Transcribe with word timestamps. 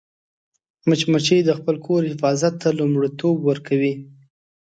مچمچۍ 0.87 1.39
د 1.45 1.49
خپل 1.59 1.75
کور 1.85 2.01
حفاظت 2.11 2.53
ته 2.61 2.69
لومړیتوب 2.79 3.37
ورکوي 3.49 3.93